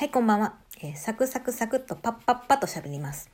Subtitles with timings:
[0.00, 0.54] はい、こんばんは。
[0.80, 3.28] えーサクサクサクっとパッパッパと喋ります。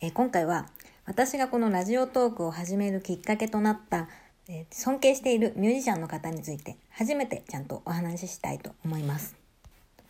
[0.00, 0.66] えー今回は
[1.06, 4.08] 私がこのラジオトークを始めるきっかけとなった、
[4.48, 9.36] えー尊敬しているミュージシャンの方について初めてちゃんとお話ししたいと思います。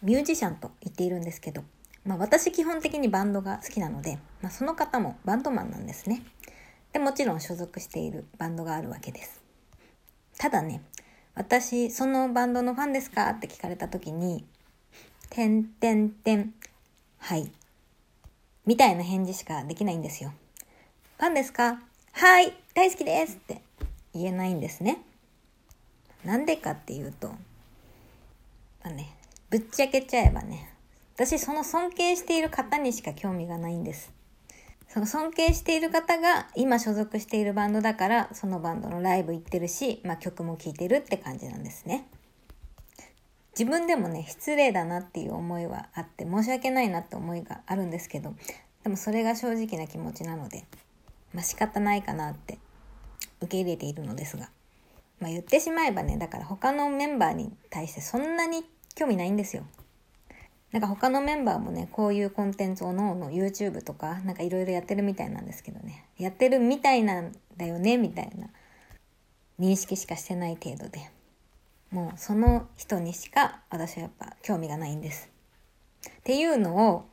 [0.03, 1.65] ミュージシャンと言っているんですけど、
[2.07, 6.23] まあ私基本的にバンドが好きなので、まあその方もバンドマンなんですね。
[6.95, 9.43] で、もちろん所属しているバンドがあるわけです。
[10.39, 10.81] ただね、
[11.35, 14.47] 私、そのバンドのファンですかって聞かれた時に、
[15.31, 16.53] てんてんてん、
[17.19, 17.51] はい。
[18.67, 20.33] みたいな返事しかできないんですよ。
[21.19, 21.81] ファンですか？
[22.13, 23.63] はい、大好きですって
[24.13, 25.03] 言えないんですね。
[26.25, 27.37] なんでかっていうと、ま
[28.85, 29.15] あね、
[29.49, 30.75] ぶっちゃけちゃえばね、
[31.15, 34.13] 私その尊敬している方にしか興味がないんです。
[34.89, 42.09] その尊敬している方が今所属しているバンドだからそのバンドのライブ行ってるし、まあ、曲も聴いてるって感じなんですね。
[43.59, 48.35] 自分でもね失礼だなっていう思いはあって申し訳ないなって思いがあるんですけど
[48.85, 50.65] でもそれが正直な気持ちなので、
[51.35, 52.59] まあ、仕方ないかなって
[53.41, 54.51] 受け入れているのですが、
[55.21, 59.65] まあ、言ってしまえばねだから他のメンバーに対してそんなに興味ないんですよ。
[60.73, 66.05] なんか他のメンバーもね、こういうコンテンツをのの YouTube とか、なんかいろいろやってるみたいなんですけどね。
[66.17, 68.49] やってるみたいなんだよね、みたいな
[69.59, 71.11] 認識しかしてない程度で。
[71.91, 75.31] もうその人にしか私はやっぱ興味がないんです。
[76.07, 77.09] っていうのを、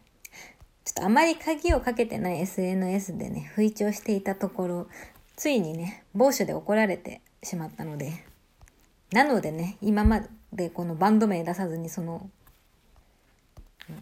[0.86, 4.88] ちょっとあまり鍵をかけてない SNS でね、吹聴していたところ、
[5.36, 8.26] ついにね、某所で怒られてしまったので、
[9.12, 10.22] なのでね、今ま
[10.54, 12.30] でこのバンド名出さずにその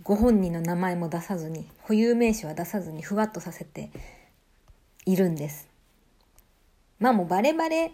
[0.03, 3.92] ご本人の名前も出さずに固有名詞は出さずにふわっとさせて
[5.06, 5.68] いるんです
[7.00, 7.92] まあもうバレバレ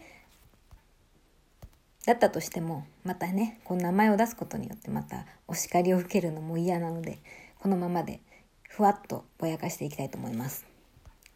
[2.05, 7.19] だったとしてもまたねこの名前を出すことによってまたお叱りを受けるのも嫌なので
[7.59, 8.21] このままで
[8.69, 10.65] ふわっとぼやかしていきたいと思います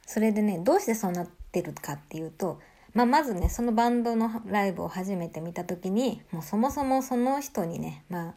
[0.06, 2.60] それでねどうしてそうなってるかっていうと
[2.94, 8.34] まあ、まずねそのバンドのライブを初めて見た時にもうそもそもその人にねまあ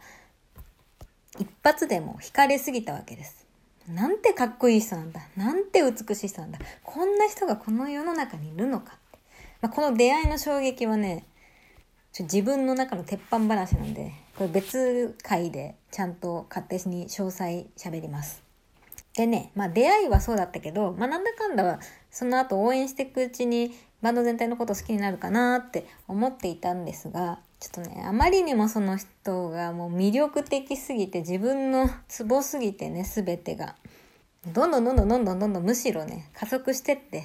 [1.39, 3.47] 一発でも惹かれすぎたわけです。
[3.89, 5.21] なんてかっこいい人なんだ。
[5.37, 6.59] なんて美しい人なんだ。
[6.83, 9.19] こんな人がこの世の中にいるのかって。
[9.63, 11.25] まあ、この出会いの衝撃はね、
[12.13, 18.43] ちょ自分の中の鉄板話なんで、これ別回でちゃんと勝手に詳細喋ります。
[19.15, 21.81] でね、まあ出会いはそうだったけど、まあなんだかんだは
[22.11, 33.75] その後応援していくうちにバンド全体のこと好きになるかなって思っていたんですが、ちょっとね、あまりにもその人がもう魅力的すぎて、自分のツボすぎてね、すべてが。
[34.53, 37.25] どんどんどんどんどんどんどんむしろね、加速してって、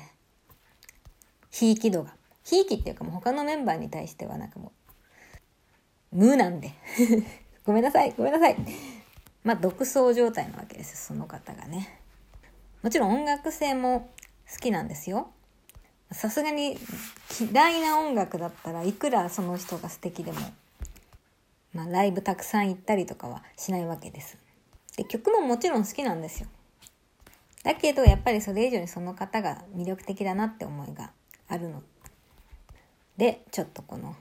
[1.51, 2.15] ひいき度が。
[2.43, 4.71] ひいきっていうかもう他のメンバーに対してはなんかも
[6.11, 6.73] う、無なんで。
[7.65, 8.57] ごめんなさい、ごめんなさい。
[9.43, 11.99] まあ、独走状態なわけです、その方がね。
[12.81, 14.09] もちろん音楽性も
[14.51, 15.31] 好きなんですよ。
[16.11, 16.77] さすがに
[17.39, 20.39] 嫌いな音楽だったらいくらその人が素敵でも、
[21.73, 24.37] まあ、ライブたくさん行ったりとかはしないわけです。
[24.97, 26.47] で曲ももちろん好きなんですよ。
[27.63, 31.11] だけどやっぱりそれ以上にその方が魅力的だなって思いが
[31.47, 31.81] あるの
[33.18, 34.16] でちょっとこの、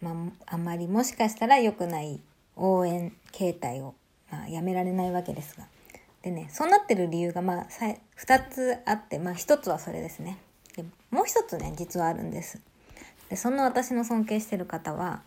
[0.00, 0.10] ま
[0.46, 2.20] あ、あまりもしかしたら良くない
[2.56, 3.94] 応援形態を、
[4.30, 5.66] まあ、やめられないわけですが。
[6.22, 7.66] でねそうなってる理由がまあ
[8.16, 10.38] 2つあってまあ1つはそれですね。
[10.76, 12.60] でもう一つね実はあるんです
[13.28, 15.22] でその私の尊敬してる方は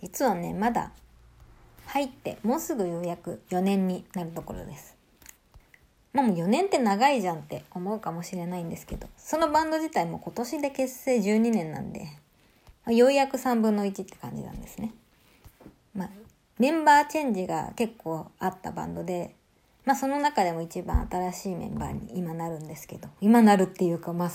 [0.00, 0.90] 実はねまだ
[1.86, 4.96] 入ってもうすぐようやく4年になるところです
[6.14, 12.06] まあもう4年って長いじゃんって思うかもしれないんですけどそのバンド自体も今年で結成12年なんで、ま
[12.86, 14.94] あ、ようやく3分の1って感じなんですね
[15.94, 16.10] まあ
[16.58, 19.34] メンバーチェンジが結構あったバンドで
[19.84, 24.30] まあその中でも一番新しいメンバーに今なるんですけど、今なるっていうかまあ、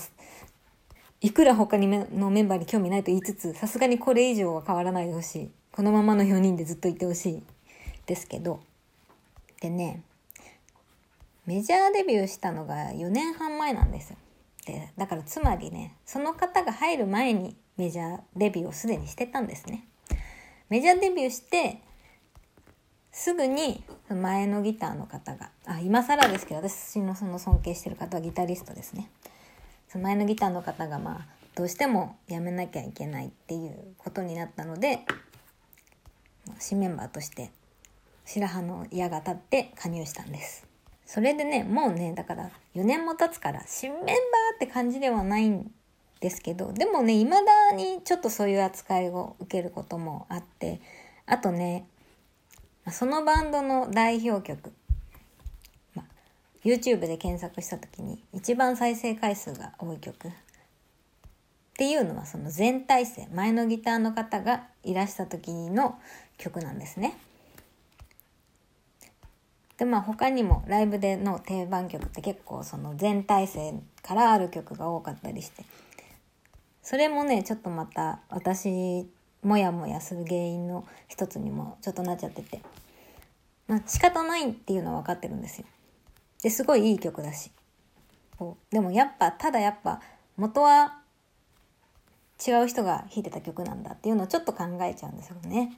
[1.20, 5.50] いくら他にのメンバーに興味ないと言いつつ、さすがにこれ以上は変わらないでほしい。
[5.72, 7.42] このままの4人でずっといてほしい
[8.06, 8.60] ですけど。
[9.60, 10.02] でね、
[11.46, 14.14] メジャーデビューしたのが4年半前なんです。
[14.66, 19.86] で、だからつまりね、その方が入る前にメジャーデビューをすでにしてたんですね。
[20.68, 21.82] メジャーデビューして、
[23.12, 29.10] すぐに前のギターの方があ今更ですけど私のその尊敬してる方はギタリストですね
[29.88, 31.26] その前のギターの方がまあ
[31.56, 35.00] どうしてもやめなきゃいけないっていうことになったので
[36.58, 37.50] 新メンバーとして
[38.24, 40.66] 白羽の矢が立って加入したんです
[41.12, 45.68] それでねもうねだから4年も経つから新メンバーって感じではないん
[46.20, 50.80] ですけどでもね未だにちょっとそういう扱いを受けることもあって
[51.26, 51.84] あとね
[52.92, 54.72] そのバンドの代表曲、
[55.96, 56.04] ま、
[56.64, 60.30] YouTube で検索した時に一番再生回数が多い曲っ
[61.74, 65.98] ていうのはその全体制前のギターの方がいらした時の
[66.38, 67.18] 曲なんですね。
[69.80, 73.72] でまあ他にもライブでの定番曲って結構その全体制
[74.02, 75.64] からある曲が多かったりして
[76.82, 79.08] それもねちょっとまた私
[79.42, 82.60] モヤモヤする原因の一つにもちょっとなっちゃってて、
[83.68, 85.66] まあ、仕方ないっていうのは分かってるんですよ。
[86.42, 87.50] ですごいいい曲だし
[88.70, 90.02] でもやっぱただやっぱ
[90.36, 90.98] 元は
[92.46, 95.72] 違う人が弾いてた曲なんだっていうのをちょっと考えちゃうんですよね。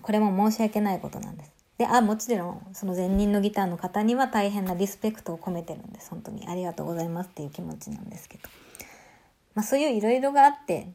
[0.00, 1.59] これも申し訳ないことなんです。
[1.80, 6.10] で、あ、もちろんその前任のギターの方には大変なリスペクトを込めてるんです。
[6.10, 8.50] 本当にありがとうございますっていう気持ちなんですけど。
[9.54, 10.88] まあそういういろいろがあって、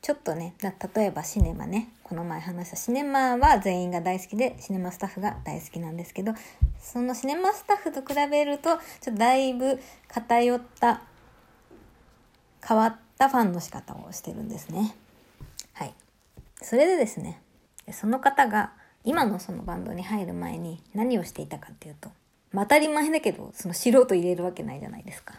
[0.00, 6.32] ちょっとね、例えばシネマね、この前話したシネマは全員が大好きで、シネマスタッフが大好きなんですけど、
[6.80, 9.78] そのシネマスタッフと比べると、ちょっとだいぶ
[10.08, 11.02] 偏った
[12.66, 14.96] 変わったファンの仕方をしてるんですね。
[15.74, 15.92] はい。
[16.62, 17.42] それでですね、
[17.92, 22.10] その方が今のそのバンドに入る前に何をしていたかっていうと、
[22.52, 25.34] 当たり前だけど、その素人入れるわけないじゃないですか。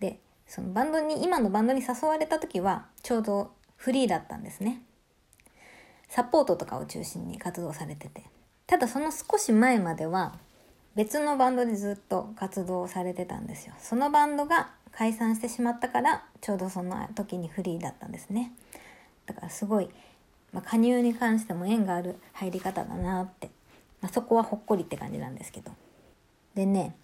[0.00, 4.82] で、そのバンドに、今のバンドに誘われた時は、ちょうどフリーだったんですね。
[6.08, 8.24] サポートとかを中心に活動されてて。
[8.66, 10.38] ただその少し前までは、
[10.94, 13.74] 別のバンドでずっと活動されてたんですよ。
[13.78, 18.52] そのバンドが解散してしまったからちょうどその時にフリーだったんですね
[19.26, 19.88] だからすごい、
[20.52, 23.50] まあ、加入に関しても縁がある入り方だなって、
[24.00, 25.72] まあ、そこはほっこりって感じなんですけど。
[26.54, 26.96] でね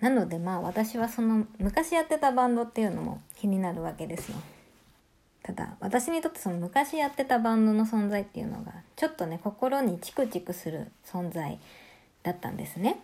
[0.00, 4.36] なのでまあ私はその昔やってたバンドっていうのも気になるわけですよ。
[5.42, 11.58] ただ私にとってその昔やってたバンドの存在っていうのがちょっとね心にチクチクする存在
[12.22, 13.00] だったんですね。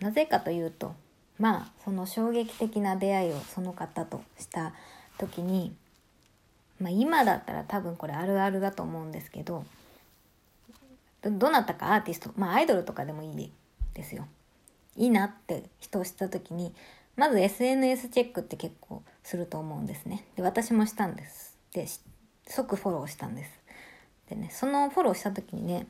[0.00, 0.94] なぜかというと
[1.38, 4.72] まあその衝撃的な出会いをその方とした
[5.18, 5.74] 時に、
[6.82, 9.64] まあ、今だったら多分これあるあるだと思うんですけど
[11.22, 13.52] どなたかアーティストまあアイドルとかでもいい
[13.94, 14.26] ですよ。
[14.96, 16.74] いいなって人を知った時に
[17.16, 20.24] まず SNS チェックって結構すると思うんですね。
[20.34, 21.56] で私もしたんです。
[21.72, 21.86] で
[22.48, 23.50] 即フォローしたんです。
[24.28, 25.86] でねそのフォローした時にね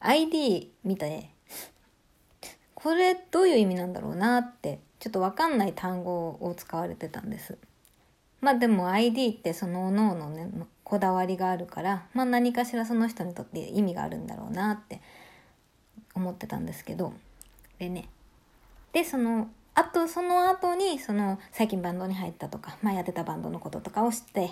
[0.00, 1.30] ID 見て
[2.74, 7.56] これどういう意味なんだろうなってちょっとわかんない単語を使われてたんです。
[8.40, 10.50] まあでも ID ってその各々ね
[10.84, 15.00] こだわりがあるからまあ何かしらその人にとって意味があるんだろうなって
[16.14, 17.12] 思ってたんですけど
[17.78, 18.08] でね
[18.92, 24.50] でそのあとその後にその最近バンドに入ったとか前やってたバンドのこととかを知って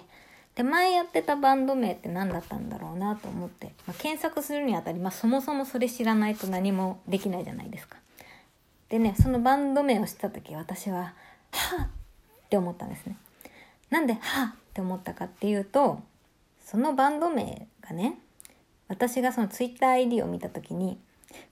[0.55, 7.96] で前やってたバンド名って何だったんだろうなと思って、まあ、検索するにあたり、まあ、そもそもそれ知らないと何もできないじゃないですか。
[8.88, 11.14] でねそのバンド名を知った時私は
[11.52, 13.17] 「はあ!」って思ったんですね。
[13.90, 16.00] なんで「はあ!」って思ったかっていうと
[16.64, 18.19] そのバンド名がね
[18.88, 20.99] 私がその TwitterID を見た時に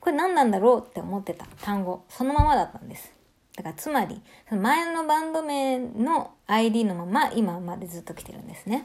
[0.00, 3.12] これ何なんだろうって思ってた単語そのままだったんです。
[3.56, 8.84] だからつまりその前のバンド名の ID のまま今までずっと来てるんですね。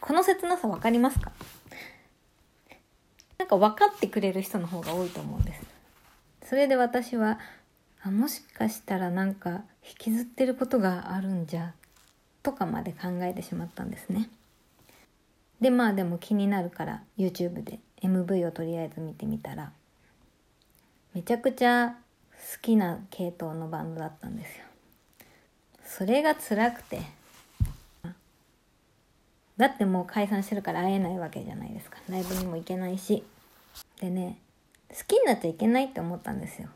[0.00, 1.32] この切なさ分かりますか？
[3.38, 5.62] なんか分かってくれる人の方が多いと思うんです。
[6.48, 7.38] それで私は
[8.02, 11.74] あもしかしたらなんか引きずってることがあるんじゃ
[12.46, 14.30] とかまで考えてしまったんですね。
[15.60, 19.72] でまあでも気になるから YouTube で MV をとりあえず見てみたら
[21.12, 21.96] めちゃくちゃ
[22.32, 24.64] 好きな系統のバンドだったんですよ。
[25.84, 27.00] それが辛くて
[29.56, 33.24] だってもう解散してるから会えないわけじゃないですかライブにも行けないし
[34.00, 34.38] でね
[34.90, 36.68] 好きになっちゃいけないって思ったんですよ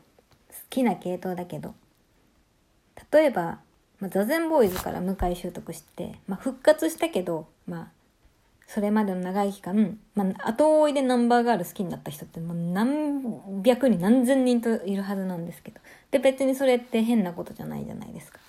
[0.49, 1.75] 好きな系統だけど
[3.11, 3.59] 例えば、
[4.01, 7.87] まあ、座禅ボーイズから向井習得して、まあ、復活したけどまあ
[8.67, 15.79] それまでの長い期間、まあ、後追いでナンバーガール好きになった人ってもう何百人何千人といるはずなんですけど
[16.09, 18.39] で別にそれって変なことじゃないじゃないですか。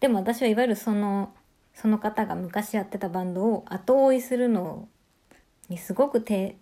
[0.00, 1.32] でも私はいわゆるその
[1.74, 4.86] その方が昔やってたバンドを後追いするの
[5.70, 6.56] にすごく抵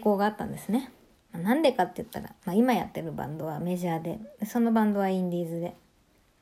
[0.00, 0.92] 抗があったんですね。
[1.32, 5.74] なんでかって言ったら、まあ、今やってるバンドはメジャーでそのバンドはインディーズで。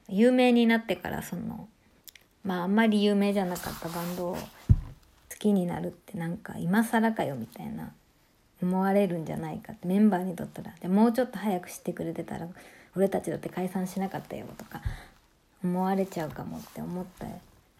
[0.08, 1.68] 有名になってからその
[2.44, 4.38] まああんまり有名じゃなかったバンドを好
[5.38, 7.92] きになるってなんか今更かよみたいな
[8.62, 12.46] 思われるんじゃないかってメンバーにとったらでもうちょっと早く知ってくれてたら
[12.96, 14.82] 俺たちだって解散しなかったよとか
[15.64, 17.26] 思われちゃうかもって思った。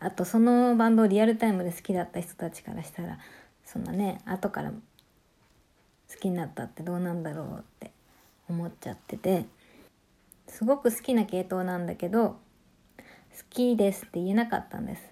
[0.00, 3.19] あとそのバンドをリアルタイムで好きだった人たちからしたら
[3.64, 4.76] そんなね後から好
[6.21, 7.93] きになったってどうなんだろうって
[8.49, 9.45] 思っちゃってて。
[10.49, 12.37] すごく好きな系統なんだけど
[12.99, 13.04] 好
[13.50, 15.02] きですって言えなかったんです。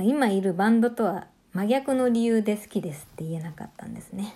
[0.00, 4.34] 今いるバンドとは真逆の理由で好きですって言えなかったんですね。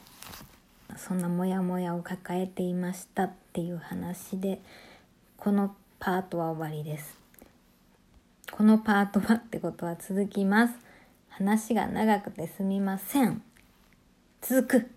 [0.97, 4.61] そんなモヤモヤを抱えていましたっていう話で
[5.37, 7.19] このパートは終わりです。
[8.51, 10.75] このパートはってことは続きます。
[11.29, 13.43] 話が長くてすみません。
[14.41, 14.91] 続く。